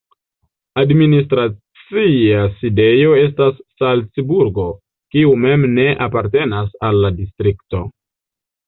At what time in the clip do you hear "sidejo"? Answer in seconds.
2.61-3.13